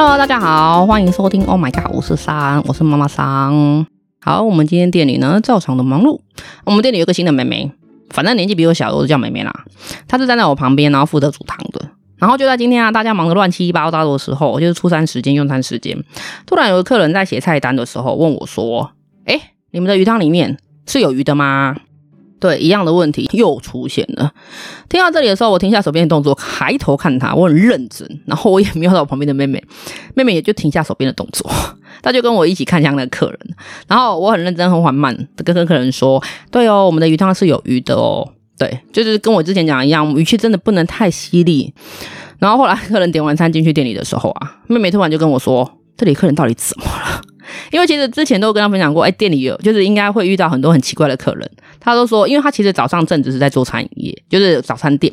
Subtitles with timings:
[0.00, 1.44] Hello，大家好，欢迎收听。
[1.44, 3.84] Oh my god，我是三，我是妈妈桑。
[4.20, 6.20] 好，我们今天店里呢，照常的忙碌。
[6.64, 7.72] 我们店里有个新的妹妹，
[8.10, 9.52] 反正年纪比我小，我就叫妹妹啦。
[10.06, 11.90] 她是站在我旁边，然后负责煮汤的。
[12.16, 15.98] 然后就在今天啊，大家忙得乱七八糟的时候，就是出餐时间、用餐时间，
[16.46, 18.92] 突然有个客人在写菜单的时候问我说
[19.26, 21.74] ：“哎，你们的鱼汤里面是有鱼的吗？”
[22.40, 24.32] 对，一样的问题又出现了。
[24.88, 29.62] 听到这里的时候，我停下手边的动作，抬头看他，我很认真，然后我也瞄到我旁边的妹妹，
[30.14, 31.50] 妹妹也就停下手边的动作，
[32.02, 33.38] 她就跟我一起看向那个客人。
[33.86, 38.26] 然后我很认真、很缓慢的跟跟客人说：“对哦，我们的鱼汤是有鱼的哦。”
[38.58, 41.72] 对，就是跟我之前讲一样，语气真的不能太犀利。
[42.38, 47.20] 然后后来客人点完餐进去店里的时候啊，妹妹突然就跟我说：“这里客人到底怎么了？”
[47.72, 51.50] 因为其实之前都跟他分享过，哎，店里有就是应该会遇到很多很奇怪的客人。
[51.80, 55.12] 他都说，因为他其实早上正职是在做餐饮业，就是早餐店，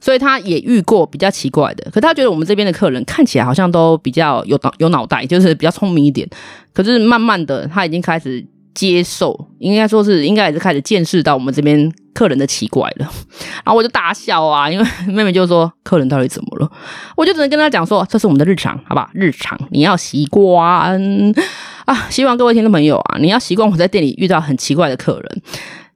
[0.00, 1.90] 所以他也遇过比较奇怪的。
[1.90, 6.28] 可他觉得我们这边的客人看起来好像都比较有脑有脑袋，就是比较聪明一点。
[6.72, 13.10] 可是慢慢的，他已经开始接受，应该说是应该也是开始见识到我们这边客人的奇怪了。
[13.64, 16.70] 然后我就大笑啊，因为 妹妹就说客人到底怎么了？
[17.16, 19.10] 我就只能跟他讲说，这是我们的日常，好吧？
[19.12, 21.00] 日常你要习惯。
[21.84, 25.42] 啊，希望各位听众朋友啊，你要习惯我在店里遇到很奇怪的客人，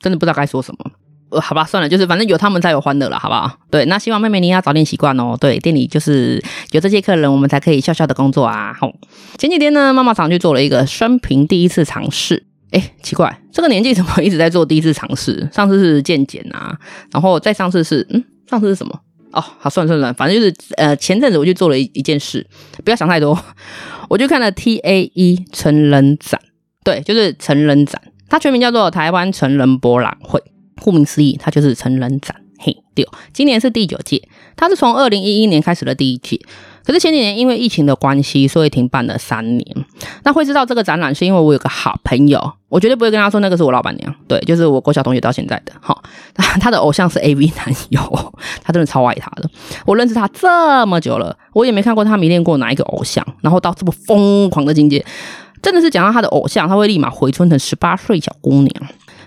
[0.00, 0.90] 真的不知道该说什么。
[1.28, 3.50] 呃，好吧，算了，就是反正有他们才有欢乐了，好不好？
[3.68, 5.36] 对，那希望妹妹你要早点习惯哦。
[5.40, 8.72] 对，店里就是有这些客人，我们才可以笑笑的工作啊。
[8.80, 8.92] 吼，
[9.36, 12.46] 前几天呢，妈妈常去做了一个生平第一次尝试。
[12.70, 15.48] 哎，奇怪，这个年纪怎么一直在做第一次尝试？
[15.52, 16.76] 上次是健检啊，
[17.12, 19.00] 然后再上次是嗯，上次是什么？
[19.32, 22.46] 哦，好，算了算了，反正就是呃，前阵子我去做了一一件事，
[22.84, 23.38] 不要想太多。
[24.08, 26.40] 我就看了 TAE 成人展，
[26.84, 30.42] 对，就是成人展，它全名叫做台湾成人博览会。
[30.80, 32.36] 顾名思义，它就是成人展。
[32.58, 34.22] 嘿，对，今年是第九届，
[34.56, 36.40] 它是从二零一一年开始的第一届。
[36.86, 39.84] 可是前几年因为疫情的关系，所以停办了三年。
[40.22, 46.00] 那会知道这个展览，是因为我有个好朋友，我绝对不会跟他说那个是我老板娘，对，就是我国小同学到现在的哈。
[46.60, 48.32] 他的偶像是 AV 男友，
[48.62, 49.50] 他真的超爱他的。
[49.84, 55.04] 我认识他这么久了，我也没看过他迷恋过哪一个偶像，然后到这么疯狂的境界，
[55.60, 58.72] 真的是讲到他的偶像，他会立马回春成十八岁小姑娘。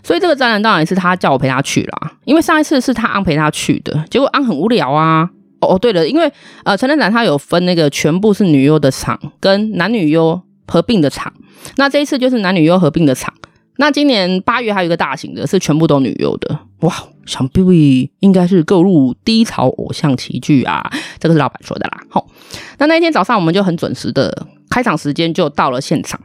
[0.02, 5.30] 所以这个展览当然是他叫我陪他去啦，因为上一次是他安陪他去的，结果安很无聊啊。
[5.62, 6.32] 哦，对了，因为
[6.64, 11.34] 呃，成人展它有分那个全部是女优的场跟男女优合并的场，
[11.76, 13.34] 那这一次就是男女优合并的场。
[13.78, 16.94] 那今年八月还有一个大型的，是全部都女优的，哇，
[17.26, 22.02] 想必应该是购入低潮偶像齐聚啊，这个是老板说的啦。
[22.10, 22.28] 好，
[22.78, 26.20] 那那一天早上我们就很准时的开场时间就到了现场。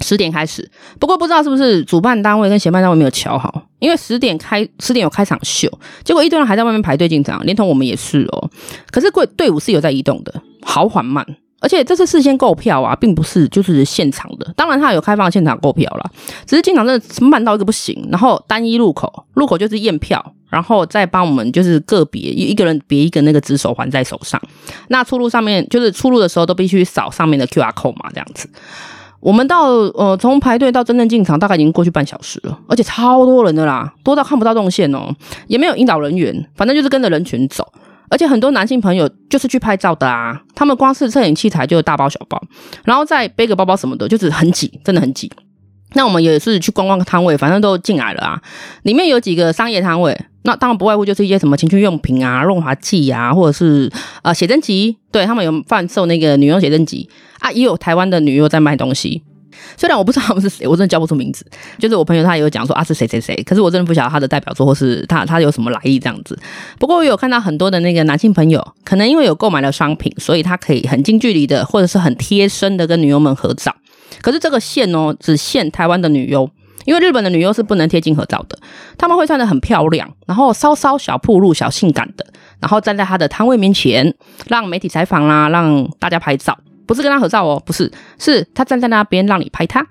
[0.00, 5.70] 十点开始，不过不知道是不是主办单位跟协办单位没有瞧好，因为十点开十点有开场秀，
[6.02, 8.50] 结果一堆人还在外面排队进场，连同我们也是哦。
[8.90, 11.22] 可是队队伍是有在移动的，好缓慢，
[11.60, 14.50] 而且这是事先购票啊，并不是就是现场的。
[14.56, 16.10] 当然他有开放现场购票啦，
[16.46, 18.08] 只是进场真的慢到一个不行。
[18.10, 24.40] 然后单一入口，入口就是验票，然后再帮我们就是个别一个人别一个那个纸手环在手上。
[24.88, 28.48] 那出入上面就是出入的时候都必须扫上面的 QR code 嘛，这样子。
[29.24, 35.10] 我们到呃，从排队到真正进场，大概已经过去半小时了，而且超多人的啦，多到看不到动线哦，
[35.46, 37.66] 也没有引导人员，反正就是跟着人群走。
[38.10, 42.38] 而且很多男性朋友就是去拍照的啊，他们光是摄影器材就大包小包，
[42.84, 45.32] 然后再背个包包什么的，就是很挤，真的很挤。
[45.94, 48.42] 那我们也是去逛逛摊位，反正都进来了啊。
[48.82, 53.90] 里面有几个商业摊位，那当然不外乎就是一些什么情趣用品啊、润滑剂啊，或者是
[54.22, 57.08] 呃写真集，对，他们有贩售那个女优写真集。
[57.40, 59.22] 啊，也有台湾的女优在卖东西，
[59.76, 61.44] 虽然我不知道他们是谁，我真的叫不出名字。
[61.78, 66.38] 就是我朋友他也有讲说啊是谁谁谁，可是我真的不晓得他的代表作或是他他有什么来意这样子。
[66.78, 73.74] 不过我有看到很多的那个男性朋友，可能因为有购买了商品，所以他可以很近距离的或者是很贴身的跟女优们合照。
[74.22, 76.48] 可是这个限哦，只限台湾的女优，
[76.84, 78.58] 因为日本的女优是不能贴近合照的。
[78.96, 82.26] 他们会穿得很漂亮，然后稍稍小暴露、小性感的，
[82.60, 84.14] 然后站在他的摊位面前，
[84.48, 86.58] 让媒体采访啦，让大家拍照。
[86.86, 89.86] 不是跟他合照哦，不是，是他站在那边让你拍他，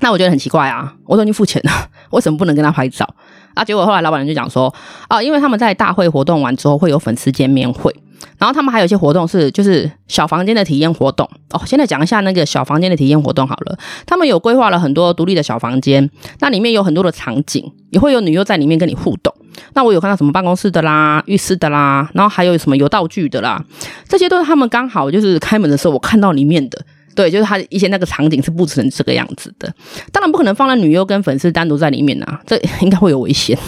[0.00, 1.70] 那我觉得很奇怪啊，我都已经付钱了，
[2.10, 3.08] 为什么不能跟他拍照？
[3.54, 4.74] 啊，结果后来老板娘就讲说，
[5.06, 7.94] 啊，因为他们在大会活动完之后会有粉丝见面会。
[8.38, 11.60] 然后他们还有一些活动是，就是小房间的体验活动哦。
[11.66, 13.78] 现在讲一下那个小房间的体验活动好了。
[14.06, 16.10] 他们有规划了很多独立的小房间，
[16.40, 19.32] 那里面有很多的场景，也会有女优在里面跟你互动。
[19.74, 23.64] 那我有看到什么办公室的啦、浴室的啦，然后还有什么有道具的啦，
[24.08, 26.84] 这些都是他们刚好就是开门的时候我看到里面的。
[27.16, 29.74] 对，就是他一些那个场景是布置成这个样子的，
[30.12, 33.58] 当然不可能放在女优跟粉丝单独在里面啊，这 应该会有危险，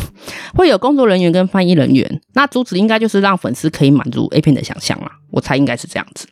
[0.55, 6.29] 会有工作人员跟翻译人员，那主旨应该就是让粉丝可以满足 A 片的想象啦，我猜应该是这样子。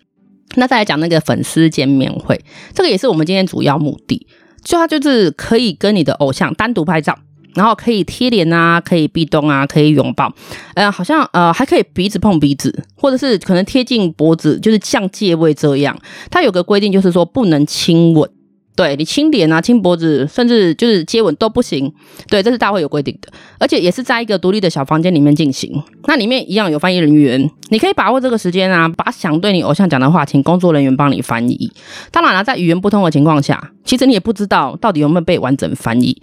[0.55, 2.39] 那再来讲那个粉丝见面会，
[2.73, 4.27] 这个也是我们今天主要目的，
[4.62, 7.19] 就它就是可以跟你的偶像单独拍照。
[7.56, 10.32] 然后可以贴脸啊，可以壁咚啊，可以拥抱，
[10.75, 15.99] 呃，好像呃还可以鼻子碰鼻子，或者是可能贴近脖子，就是像借位这样。
[16.31, 18.29] 它有个规定，就是说不能亲吻，
[18.76, 21.91] 对你亲脸啊、亲脖子，甚至就是接吻都不行。
[22.29, 25.82] 对，这是大会有规定的，而且也是在一个独立的小房间里面进行。
[26.05, 31.73] 那里面一样有翻译人员，你可以把握这个时间啊，把想对你偶像讲的话，请工作人员帮你翻译。
[32.12, 36.20] 当然了，在语言不通的情况下，其实你也不知道到底有没有被完整翻译。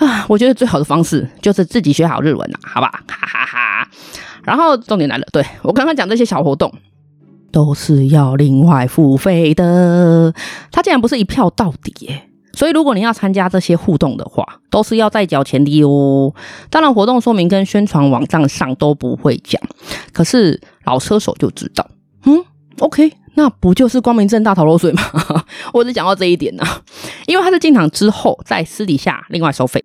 [0.00, 3.88] 啊，我觉得最好的方式就是自己学好日文啊，好吧，哈哈哈。
[4.42, 6.72] 然后重点来了，对，我刚刚讲这些小活动
[7.52, 10.32] 都是要另外付费的，
[10.72, 12.26] 它竟然不是一票到底耶。
[12.52, 16.34] 所以如果你要参加这些互动的话，都是要再缴钱的哦。
[16.70, 19.60] 当然，活动说明跟宣传网站上都不会讲，
[20.12, 21.86] 可是老车手就知道，
[22.24, 22.42] 嗯
[22.78, 25.02] ，OK，那不就是光明正大逃漏税吗？
[25.72, 26.64] 我只讲到这一点呢，
[27.26, 29.84] 因为他是进场之后在私底下另外收费。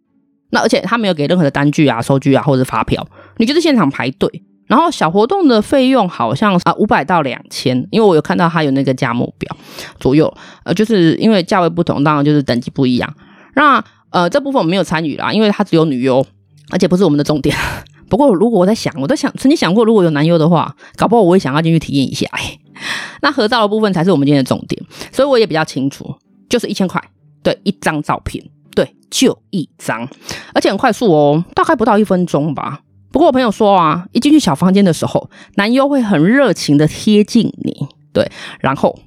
[0.52, 3.06] 那而且他没有给任何的单据啊、收据啊或者发票，
[3.38, 9.56] 你就是现场排队，然后小活动的费用好像啊五百到两千，因为我有看到他有那个价目表
[10.00, 10.32] 左右，
[10.64, 13.14] 呃，就是因为价位不同，当然就是等级不一样。
[13.56, 16.26] 那呃这部分我没有参与啦，因为他只有女优，
[16.72, 17.56] 而且不是我们的重点。
[18.08, 22.28] 不过如果我在想，我在想曾经想过，如果有男优的话，搞不好我也想要进去体验一下。
[22.32, 22.60] 哎，
[23.22, 24.82] 那合照的部分才是我们今天的重点，
[25.12, 26.16] 所以我也比较清楚，
[26.48, 27.02] 就是一千块，
[27.42, 28.44] 对，一张照片。
[28.76, 30.08] 对，就一张，
[30.54, 32.82] 而且很快速哦，大概不到一分钟吧。
[33.12, 38.30] 不过我朋友说啊，一进去小房间的时候，男优会很热情的贴近你，对，
[38.60, 39.00] 然后，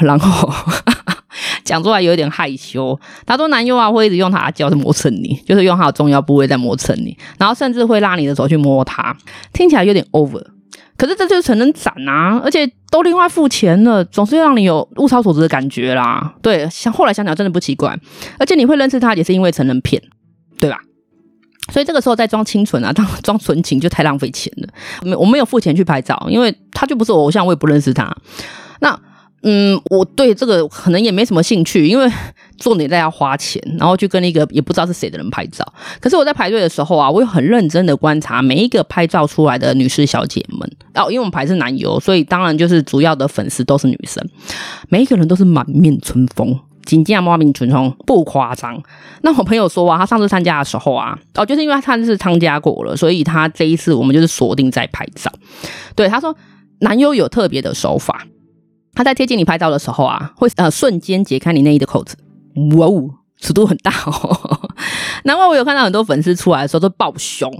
[0.00, 0.52] 然后
[1.62, 2.98] 讲出来有点害羞。
[3.24, 9.16] 他说男优啊会一直用他的脚在磨蹭你，就是用他的重要部位在磨蹭你，然后甚至会拉你的手去摸他，
[9.52, 10.44] 听起来有点 over。
[11.02, 16.32] 可是这就是成人展啊，而且都另外付钱了，总是要让你有物超所值的感觉啦。
[16.40, 17.98] 对，想后来想想真的不奇怪，
[18.38, 20.00] 而且你会认识他也是因为成人片，
[20.60, 20.78] 对吧？
[21.72, 24.68] 所以这个时候再装清纯啊， 当装纯情就太浪费钱了。
[25.02, 28.16] 没，我没有付钱去拍照，因为他就不是我偶像，我也不认识他。
[28.78, 28.96] 那。
[29.42, 32.08] 嗯，我对这个可能也没什么兴趣，因为
[32.58, 35.66] 重点在要花钱，然后去跟一个也不知道是谁的人拍照。
[36.00, 40.60] 可是我在排队的时候啊，我有很认真的观察每一个拍照出来的女士小姐们。
[40.94, 44.24] 哦，因为我们排是男优，所以当然就是主要的粉丝都是女生，
[44.88, 48.80] 每一个人都是满面春风，紧接着满面春风，不夸张。
[49.22, 55.32] 那我朋友说啊，他上次参加的时候啊，哦，就是因为他是参加过了，所以他这一次我们就是锁定在拍照。
[55.96, 56.36] 对，他说
[56.78, 58.24] 男优有特别的手法。
[58.94, 62.16] 他在贴近你拍照的时候啊，会呃瞬间解开你内衣的扣子，
[62.76, 63.10] 哇哦，
[63.40, 64.70] 尺度很大哦。
[65.24, 67.50] 难怪我有看到很多粉丝出来的时候都抱胸，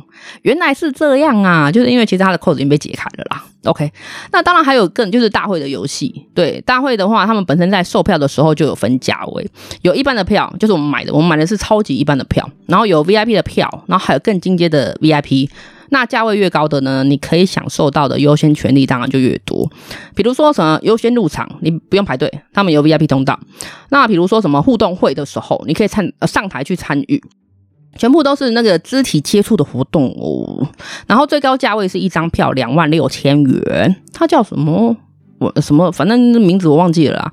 [0.43, 3.45] 原来是这样啊，就是因为其实他的扣子已经被解开了啦。
[3.65, 3.89] OK，
[4.33, 9.49] 那当然还有更就是大会的游戏，对大会的话，他们本身在售票的时候就有分价位，
[9.83, 15.49] 有一般的票，就是我们买的，我们买的是超级一般的票，然后有 VIP 的票，然后还有更进阶的 VIP。
[15.93, 19.71] 那价位越高的呢，你可以享受到的优先权利当然就越多。
[20.15, 23.39] 比如说什么优先入场，你不用排队，他们有 VIP 通道。
[23.91, 27.23] 那比如说什么互动会的时候，你可以参呃上台去参与，
[27.97, 30.67] 全部都是那个肢体接触的活动哦。
[31.07, 34.97] 然后最高价位是一张票两万六千元，它叫什么？
[35.39, 35.93] 我什么？
[35.93, 37.31] 反正名字我忘记了啦。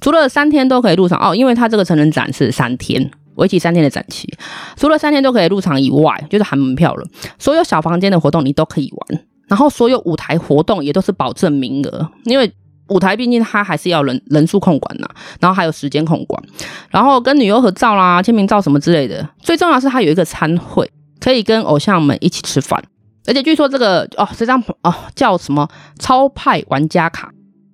[0.00, 3.10] 除了三天都可以入场哦，因为它这个成人展是三天。
[3.38, 4.28] 为期三天的展期，
[4.76, 7.06] 除了三天都可以入场以外，就是含门票了。
[7.38, 12.52] 所有小房间的活动你都可以玩，然后所有舞台活动也都是保证名额，因为
[12.88, 15.06] 舞台毕竟它还是要人人数控管呐，
[15.40, 16.42] 然后还有时间控管，
[16.90, 19.28] 然后跟女优合照啦、签名照什么之类的。
[19.40, 20.90] 最重要是它有一个餐会，
[21.20, 22.82] 可以跟偶像们一起吃饭，
[23.26, 25.68] 而且据说这个哦，这张哦叫什么
[25.98, 27.30] 超派玩家卡，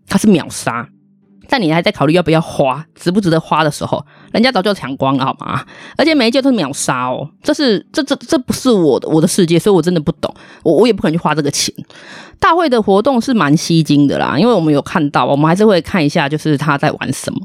[0.09, 0.88] 它是秒杀。
[1.48, 5.64] 在你还在考虑要不要花，值不值得花的时候，人家早就抢光了，好吗？
[5.96, 11.74] 而且每一届都是秒杀哦，这是这这这不是我的我的世界，所以我真的不懂，我我也不可能去花这个钱。
[12.40, 17.40] 大会的活动是蛮吸睛的啦，因为我们有看到，我们还是会看一下，就是他在玩什么。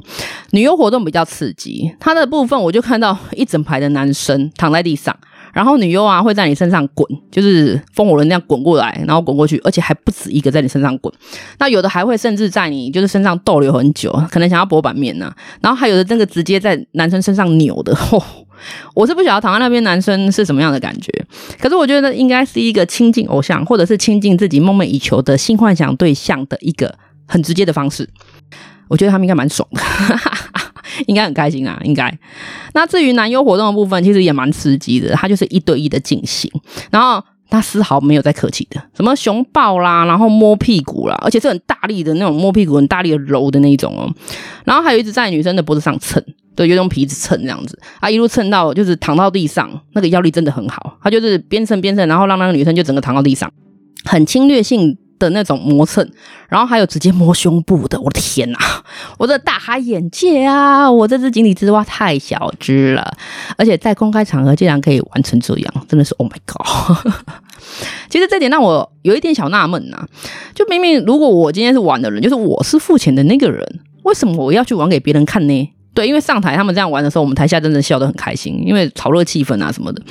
[0.51, 5.15] 女优活动比较刺激，他的部分我就看到一整排的男生躺在地上。
[5.53, 11.13] 然后女优啊会在你身上滚，就是风火轮那样滚过来，然后滚过去，而且还不止一个在你身上滚。
[11.57, 18.23] 那有的还会甚至在你就是身上逗留很久，可能想要博版面呢、然后还有的那个直接在男生身上扭的，吼、哦，
[18.93, 21.11] 我是不晓得躺在那边男生是什么样的感觉。
[21.59, 26.93] 可是我觉得应该是一个亲近偶像，或者是亲近自己梦寐以求的性幻想对象的一个
[27.27, 28.07] 很直接的方式。
[28.87, 29.81] 我觉得他们应该蛮爽的。
[29.81, 30.71] 哈哈哈
[31.07, 32.15] 应该很开心啊，应该。
[32.73, 36.51] 那至于男优活动的部分，其实也蛮刺激的，它就是一对一的进行，
[36.91, 44.07] 然后他丝毫没有在客气的，什么熊抱啦，然后摸屁股啦，而且是很大力的那种摸屁股，很大力的揉的那种哦。
[44.65, 46.23] 然后还有一直在女生的脖子上蹭，
[46.55, 53.51] 对，就用皮子蹭这样子，啊，一路蹭到就是躺到地上，那个腰力真的很好，他就是边蹭边蹭，然后让那个女生就整个躺到地上，
[54.05, 56.09] 很侵略性的那种磨蹭，
[56.47, 58.57] 然后还有直接摸胸部的，我的天哪，
[59.19, 60.89] 我的大开眼界啊！
[60.89, 63.13] 我这只井底之蛙太小只了，
[63.57, 67.13] 而且在公开场合竟然可以玩成这样，真的是 Oh my God！
[68.09, 70.07] 其实这点让我有一点小纳闷呐，
[70.55, 75.69] 就明明如果我今天是玩的人，就是我是付钱的那个人，为什么我要去玩给别人看呢？
[75.93, 80.01] 对，因为上台他们这样玩的时候，我们台下真的笑得很开心，因为炒热气氛啊什么的。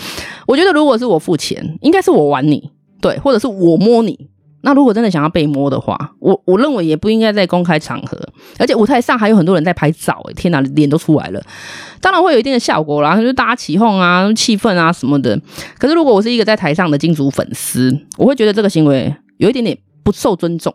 [0.47, 4.29] 我觉得如果是我付钱，应该是我玩你，对，或者是我摸你。
[4.61, 8.19] 那如果真的想要被摸的话，我我认为也不应该在公开场合，
[8.59, 11.41] 而且舞台上还有很多人在拍照，欸，天哪，脸都出来了，
[12.01, 15.41] 当然会有一定的效果啦，就大家起哄啊、气氛啊什么的。
[15.79, 20.75] 可是如果我是一个在台上的金主粉丝，我会觉得这个行为有一点点不受尊重。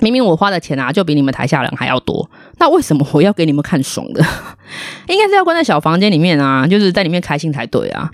[0.00, 4.24] 明明我花的钱啊，就比你们台下人还要多，那为什么我要给你们看爽的？
[5.06, 8.10] 应该是要关在小房间里面啊，就是在里面开心才对啊。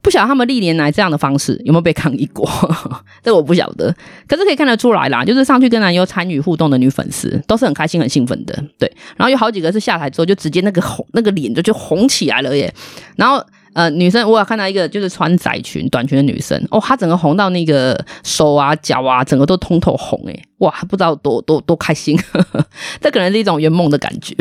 [0.00, 2.48] 不晓得他们历年来这样的方式有没有被抗议过？
[3.22, 3.94] 这我不晓得。
[4.26, 8.64] 可是可以看得出来啦，就是上去跟男优参与互动的女粉丝都是很开心、很兴奋的。
[8.78, 12.72] 对，然后有好几个是下台之后就直接那个红那个脸就就红起来了耶。
[13.16, 20.42] 然后呃，女生我有看到一个就是穿窄裙短裙的女生哦，她整个红到那个手啊脚啊，整个都通透红诶。
[20.58, 22.18] 哇，不知道多多多开心。
[23.00, 24.34] 这可能是一种圆梦的感觉。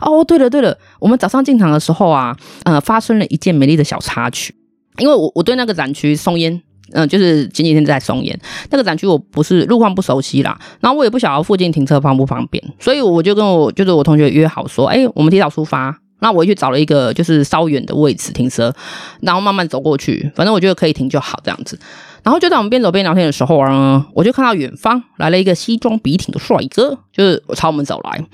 [0.00, 4.54] 哦，对了对了，我们早上进场的时候啊，呃，发生了一件美丽的小插曲。
[4.98, 6.62] 因为我我对那个展区松烟，
[6.92, 8.38] 嗯、就是前几天在松烟
[8.70, 18.74] 那个展区，我不是路况不熟悉啦，然后我也不晓得附近停车方不方便，所以我就跟我就是我同学约好说，哎，我们提早出发，那我去找了一个就是稍远的位置停车，
[19.20, 21.78] 然后慢慢走过去，反正我觉得可以停就好这样子。
[22.22, 28.24] 然后就在我们边走边聊天的时候啊，我就看到远方来了一个西装笔挺的帅哥，就是朝我们走来。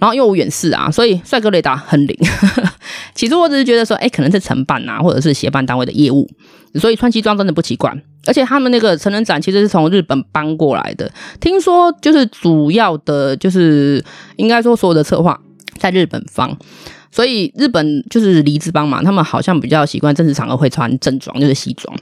[0.00, 2.18] 然后因为我远视啊，所以帅哥雷达很灵。
[3.14, 6.28] 起初我只是觉得说，哎，可能是承办啊，或者是协办单位的业务，
[6.74, 7.96] 所以穿西装真的不奇怪。
[8.26, 11.08] 而且他们那个成人展其实是从日本搬过来的，
[11.40, 15.40] 听说就是主要的，就是应该说所有的策划
[15.78, 16.58] 在日本方，
[17.16, 21.96] 所以日本就是离子帮嘛，他们好像比较习惯正式场合会穿正装，就是西装。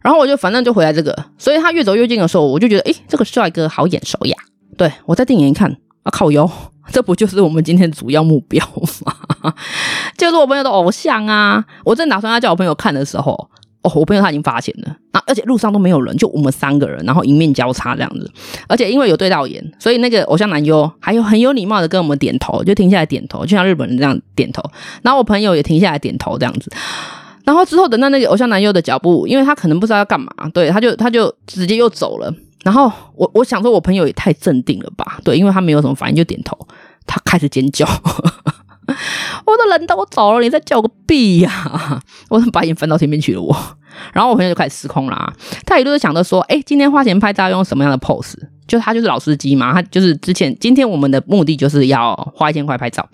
[0.00, 4.34] 然后我就反正就回来这个，所以他越走越近的时候，我就觉得，诶，这个帅哥好眼熟呀。
[4.78, 5.70] 对，我在电影一看，
[6.04, 6.50] 啊靠哟，
[6.90, 8.66] 这不就是我们今天主要目标
[9.04, 9.54] 吗？
[10.16, 11.62] 就是我朋友的偶像啊！
[11.84, 13.49] 我正打算要叫我朋友看的时候，
[13.82, 18.30] 哦，我朋友他已经发现了啊，而且路上都没有人，就我们三个人，然后迎面交叉这样子，
[18.68, 24.62] 而且因为有对到眼，所以那个偶像男优还有很有礼貌的跟我们点头，就停下来点头，就像日本人这样点头，
[25.02, 26.70] 然后我朋友也停下来点头这样子。
[27.44, 32.32] 然后之后等到那个偶像男优的脚步，因为他可能不知道要干嘛，对，他就他就直接又走了。
[32.62, 36.56] 然后我我想说，我朋友也太镇定了吧，对，因为他没有什么反应就点头。
[37.06, 37.84] 他开始尖叫，
[39.46, 42.02] 我的人都走了，你在叫个屁呀、啊！
[42.28, 43.56] 我把眼翻到天边去了我。
[44.12, 45.32] 然后我朋友就开始失控了、啊，
[45.66, 48.34] 他一路都想着说，哎，今天花钱拍照用什么样的 pose？
[48.66, 53.08] 就他就是老司机嘛，他就是之前今天我们的目的就是要花一千块拍照。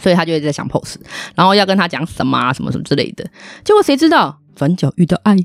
[0.00, 0.94] 所以他就一直在想 pose，
[1.34, 3.24] 然后要跟他讲什么啊，什么什么之类的。
[3.64, 5.36] 结果谁知道转角遇到爱，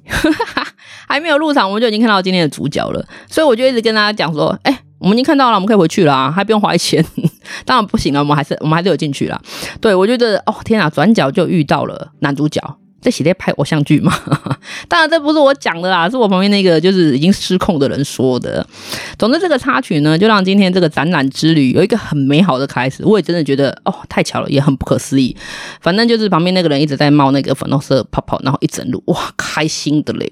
[1.10, 3.03] 还没有入场，我们就已经看到今天的主角了。
[3.27, 7.06] 所以我就一直跟他讲说：“哎，我们已经看到了，我们可以回去了，还不用花钱。
[7.66, 9.40] 当然不行了，我们还是我们还是有进去了。
[9.82, 12.62] 对，我觉得哦天啊，转角就遇到了男主角。”
[13.04, 14.18] 这是在拍偶像剧嘛？
[14.88, 18.66] 当然，这不是我讲的啦，是我旁边那个就是已经失控的人说的。
[19.20, 23.04] 总之，这个插曲呢，就让今天这个展览之旅有一个很美好的开始。
[23.04, 25.36] 我也真的觉得哦，太巧了，也很不可思议。
[25.82, 30.32] 反正就是旁边那个人一直在冒那个粉红色泡泡，然后一整路哇，开心的嘞！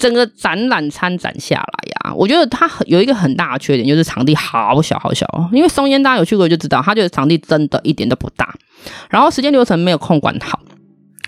[0.00, 5.26] 整个展览参展下来呀，我觉得它有一个很大的缺点，就是场地好小好小。
[5.52, 8.52] 因为松烟大家有去过就知道，它就是场地真的一点都不大，
[9.10, 10.58] 然后时间流程没有控管好。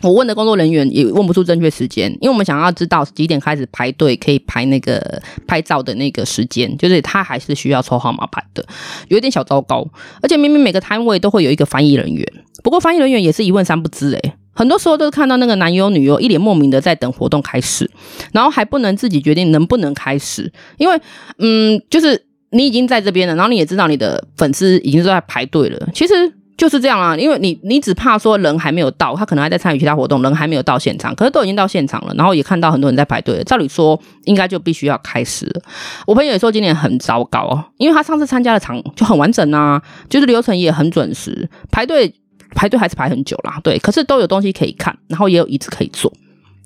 [0.03, 8.67] 我问的工作人员也问不出正确时间，因为我们想要知道几点开始排队可以排那个拍照的那个时间，就是他还是需要抽号码牌的，
[9.07, 9.87] 有点小糟糕。
[10.21, 12.27] 而且明明每个摊位都会有一个翻译人员，
[12.65, 17.91] 不过翻译人员也是一问三不知诶，很多时候都是看到那个男优女优一脸莫名的在等活动开始，
[18.33, 21.01] 然后还不能自己决定能不能开始，因为
[21.39, 26.15] 嗯，就是你已经在这边了，然后你也知道你的粉丝已经都在排队了，其实。
[26.55, 35.63] 就是这样啊，因为你你只怕说人还没有到，他可能还在参与其他活动，人还没有到现场，可是都已经到现场了，然后也看到很多人在排队了，照理说应该就必须要开始了。
[36.07, 42.15] 我朋友也说今年很糟糕，因为他上次参加的场就很完整啊，就是流程也很准时，排队
[42.55, 46.13] 排队还是排很久啦，对，可是都有东西可以看，然后也有椅子可以坐，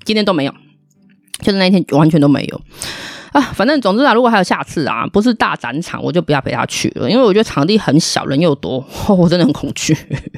[0.04, 0.54] 今天都没有。
[1.40, 2.60] 就是那天完全都没有。
[3.36, 9.94] 啊，反正总之啊，如果还有下次啊，不是大展场，我就不要陪他去了，因为我觉得场地很小，人又多， 我真的很恐惧。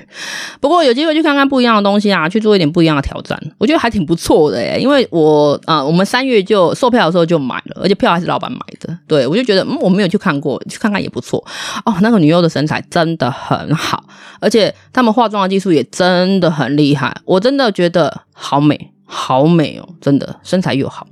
[0.60, 8.98] 不过有机会去看看不一样的东西啊，去做一点不一样的挑战，我觉得还挺不错的诶，因为我啊、我们三月就售票的时候就买了，而且票还是老板买的。
[9.06, 11.38] 对，我就觉得，嗯，我没有去看过，去看看也不错。
[11.84, 14.02] 哦，那个女优的身材真的很好，
[14.40, 21.06] 而且他们化妆的技术也真的很厉害，我真的觉得好美，好美哦，真的身材又好。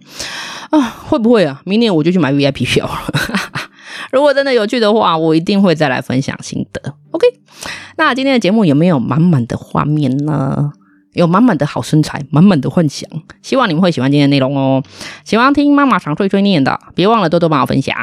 [0.70, 1.62] 啊，会不会啊？
[1.64, 2.92] 明年我就去买 VIP 票了。
[4.12, 6.94] 如果真的有趣的话，我一定会再来分享心得。
[7.12, 7.26] OK，
[7.96, 10.72] 那今天的节目有没有满满的画面呢？
[11.16, 13.08] 有满满的好身材，满满的幻想，
[13.42, 14.82] 希望你们会喜欢今天的内容哦。
[15.25, 17.96] 喜欢听妈妈常碎碎念的，别忘了多多帮我分享。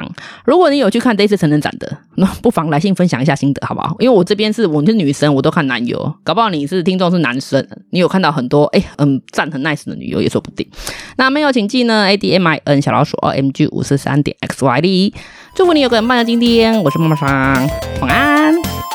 [0.46, 3.96] 如果你有去看这次成人展的，那不妨来信分享一下心得，好不好？
[4.00, 10.68] 因为我这边是我是女生，我都看男友，搞不好你是听众是男生，你有看到很多哎，嗯，赞很 nice 的女优也说不定。
[11.18, 15.14] 那没有请记呢，A D M I N 小老鼠二 M G 五四三点 X Y D。
[15.56, 17.30] 祝福你有个很棒的今天，我是妈妈桑，
[18.02, 18.93] 晚安。